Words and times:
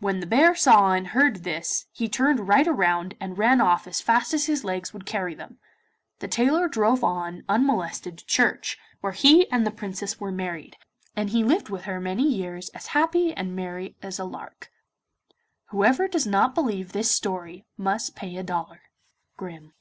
When 0.00 0.20
the 0.20 0.26
bear 0.26 0.54
saw 0.54 0.92
and 0.92 1.06
heard 1.06 1.36
this 1.36 1.86
he 1.90 2.10
turned 2.10 2.46
right 2.46 2.66
round 2.66 3.16
and 3.18 3.38
ran 3.38 3.58
off 3.58 3.86
as 3.86 4.02
fast 4.02 4.34
as 4.34 4.44
his 4.44 4.64
legs 4.64 4.92
would 4.92 5.06
carry 5.06 5.34
him. 5.34 5.58
The 6.18 6.28
tailor 6.28 6.68
drove 6.68 7.02
on 7.02 7.42
unmolested 7.48 8.18
to 8.18 8.26
church, 8.26 8.76
where 9.00 9.14
he 9.14 9.50
and 9.50 9.66
the 9.66 9.70
Princess 9.70 10.20
were 10.20 10.30
married, 10.30 10.76
and 11.16 11.30
he 11.30 11.42
lived 11.42 11.70
with 11.70 11.84
her 11.84 12.00
many 12.02 12.24
years 12.28 12.68
as 12.74 12.88
happy 12.88 13.32
and 13.32 13.56
merry 13.56 13.96
as 14.02 14.18
a 14.18 14.24
lark. 14.24 14.70
Whoever 15.68 16.06
does 16.06 16.26
not 16.26 16.54
believe 16.54 16.92
this 16.92 17.10
story 17.10 17.64
must 17.78 18.14
pay 18.14 18.36
a 18.36 18.42
dollar. 18.42 18.82
Grimm. 19.38 19.72